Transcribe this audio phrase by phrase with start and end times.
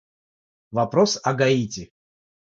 [0.71, 1.91] Вопрос о Гаити.